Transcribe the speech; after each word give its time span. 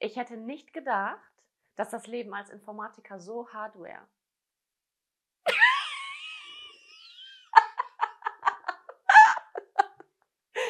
Ich 0.00 0.16
hätte 0.16 0.36
nicht 0.36 0.72
gedacht, 0.72 1.32
dass 1.74 1.90
das 1.90 2.06
Leben 2.06 2.32
als 2.34 2.50
Informatiker 2.50 3.18
so 3.18 3.48
Hardware 3.52 4.06